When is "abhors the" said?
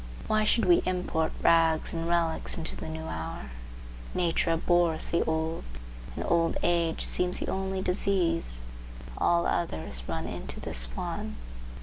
4.53-5.23